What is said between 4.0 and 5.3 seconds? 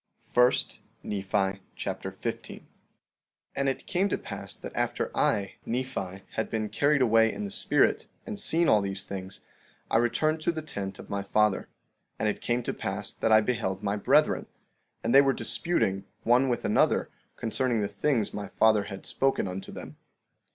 to pass that after